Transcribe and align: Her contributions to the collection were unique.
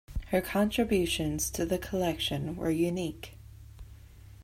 Her 0.29 0.41
contributions 0.41 1.51
to 1.51 1.63
the 1.63 1.77
collection 1.77 2.55
were 2.55 2.71
unique. 2.71 3.37